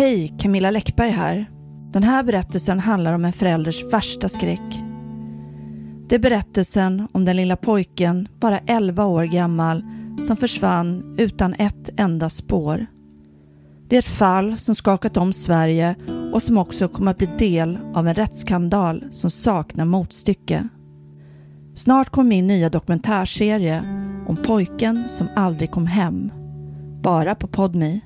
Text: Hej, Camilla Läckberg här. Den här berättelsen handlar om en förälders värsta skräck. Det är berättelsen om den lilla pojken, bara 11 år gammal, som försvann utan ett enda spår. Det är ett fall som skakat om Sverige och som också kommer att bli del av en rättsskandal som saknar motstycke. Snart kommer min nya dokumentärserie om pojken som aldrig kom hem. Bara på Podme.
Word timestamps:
Hej, 0.00 0.34
Camilla 0.38 0.70
Läckberg 0.70 1.10
här. 1.10 1.50
Den 1.92 2.02
här 2.02 2.22
berättelsen 2.22 2.78
handlar 2.78 3.12
om 3.12 3.24
en 3.24 3.32
förälders 3.32 3.84
värsta 3.84 4.28
skräck. 4.28 4.82
Det 6.08 6.14
är 6.14 6.18
berättelsen 6.18 7.08
om 7.12 7.24
den 7.24 7.36
lilla 7.36 7.56
pojken, 7.56 8.28
bara 8.40 8.58
11 8.58 9.06
år 9.06 9.24
gammal, 9.24 9.82
som 10.26 10.36
försvann 10.36 11.14
utan 11.18 11.54
ett 11.54 11.90
enda 11.96 12.30
spår. 12.30 12.86
Det 13.88 13.96
är 13.96 13.98
ett 13.98 14.04
fall 14.04 14.58
som 14.58 14.74
skakat 14.74 15.16
om 15.16 15.32
Sverige 15.32 15.94
och 16.32 16.42
som 16.42 16.58
också 16.58 16.88
kommer 16.88 17.10
att 17.10 17.18
bli 17.18 17.28
del 17.38 17.78
av 17.94 18.08
en 18.08 18.14
rättsskandal 18.14 19.04
som 19.10 19.30
saknar 19.30 19.84
motstycke. 19.84 20.68
Snart 21.74 22.10
kommer 22.10 22.28
min 22.28 22.46
nya 22.46 22.68
dokumentärserie 22.68 23.82
om 24.28 24.36
pojken 24.36 25.08
som 25.08 25.28
aldrig 25.36 25.70
kom 25.70 25.86
hem. 25.86 26.32
Bara 27.02 27.34
på 27.34 27.46
Podme. 27.46 28.00